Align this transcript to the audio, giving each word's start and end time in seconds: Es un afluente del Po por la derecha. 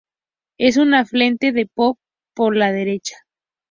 Es 0.57 0.77
un 0.77 0.95
afluente 0.95 1.51
del 1.51 1.69
Po 1.69 1.99
por 2.33 2.57
la 2.57 2.71
derecha. 2.71 3.15